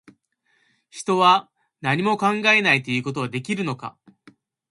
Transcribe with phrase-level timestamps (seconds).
[0.89, 1.51] 人は、
[1.81, 3.99] 何も考えないということはできるのか